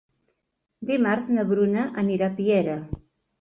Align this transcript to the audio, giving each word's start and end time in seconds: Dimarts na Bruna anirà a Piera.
Dimarts 0.91 1.27
na 1.35 1.45
Bruna 1.51 1.85
anirà 2.05 2.31
a 2.31 2.35
Piera. 2.41 2.81